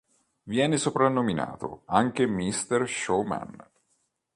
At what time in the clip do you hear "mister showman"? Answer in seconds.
2.25-3.63